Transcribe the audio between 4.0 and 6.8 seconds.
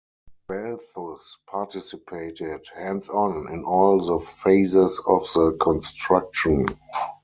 the phases of the construction.